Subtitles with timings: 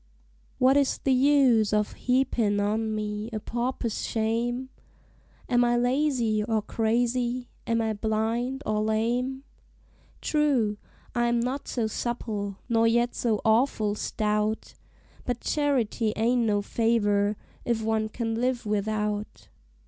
[0.57, 4.69] What is the use of heapin' on me a pauper's shame?
[5.47, 7.49] Am I lazy or crazy?
[7.67, 9.43] am I blind or lame?
[10.19, 10.77] True,
[11.13, 14.73] I am not so supple, nor yet so awful stout;
[15.23, 19.49] But charity ain't no favor, if one can live without.